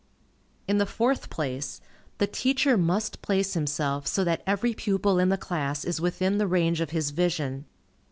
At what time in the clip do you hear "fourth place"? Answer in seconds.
0.87-1.79